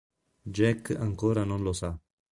Jack 0.47 0.95
ancora 0.99 1.43
non 1.43 1.61
lo 1.61 1.73
sa. 1.73 1.95